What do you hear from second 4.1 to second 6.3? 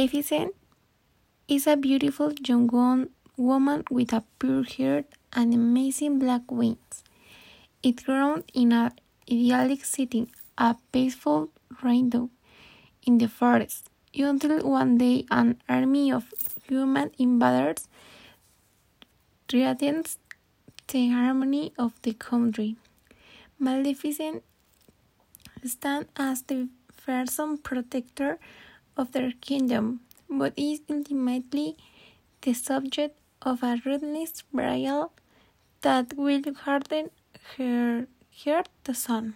a pure heart and amazing